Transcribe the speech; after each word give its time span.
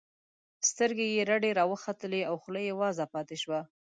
سترګې 0.69 1.07
یې 1.15 1.21
رډې 1.29 1.51
راوختلې 1.59 2.21
او 2.29 2.35
خوله 2.41 2.61
یې 2.67 2.73
وازه 2.81 3.05
پاتې 3.13 3.35
شوه 3.41 3.59